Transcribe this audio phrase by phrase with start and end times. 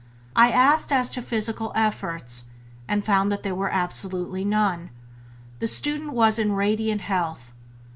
[0.35, 2.45] I asked as to physical effects,
[2.87, 4.89] and found that there were absolutely none;
[5.59, 7.53] the student was in radiant health.